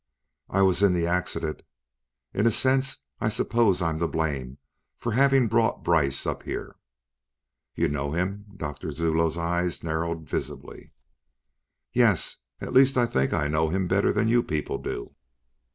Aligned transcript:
"I 0.49 0.63
was 0.63 0.81
in 0.81 0.95
the 0.95 1.05
accident. 1.05 1.61
In 2.33 2.47
a 2.47 2.49
sense, 2.49 3.03
I 3.19 3.29
suppose 3.29 3.83
I'm 3.83 3.99
to 3.99 4.07
blame 4.07 4.57
for 4.97 5.11
having 5.11 5.47
brought 5.47 5.83
Brice 5.83 6.25
up 6.25 6.41
here." 6.41 6.77
"You 7.75 7.87
know 7.87 8.09
him?" 8.09 8.45
Doctor 8.57 8.89
Zuloe's 8.91 9.37
eyes 9.37 9.83
narrowed 9.83 10.27
visibly. 10.27 10.91
"Yes. 11.93 12.37
At 12.59 12.73
least, 12.73 12.97
I 12.97 13.05
think 13.05 13.31
I 13.31 13.47
know 13.47 13.69
him 13.69 13.85
better 13.87 14.11
than 14.11 14.27
you 14.27 14.41
people 14.41 14.79
do." 14.79 15.13